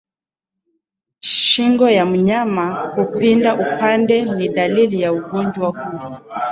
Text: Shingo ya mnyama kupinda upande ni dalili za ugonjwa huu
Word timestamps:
Shingo 1.19 1.89
ya 1.89 2.05
mnyama 2.05 2.91
kupinda 2.95 3.53
upande 3.55 4.21
ni 4.21 4.49
dalili 4.49 5.01
za 5.01 5.13
ugonjwa 5.13 5.69
huu 5.69 6.15